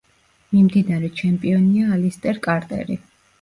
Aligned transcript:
მიმდინარე 0.53 1.09
ჩემპიონია 1.19 1.91
ალისტერ 1.99 2.41
კარტერი. 2.49 2.99